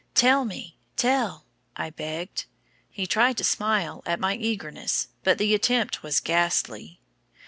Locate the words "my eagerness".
4.19-5.09